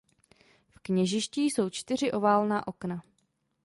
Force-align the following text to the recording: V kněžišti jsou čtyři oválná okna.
V 0.75 0.79
kněžišti 0.79 1.41
jsou 1.43 1.69
čtyři 1.69 2.11
oválná 2.11 2.67
okna. 2.67 3.03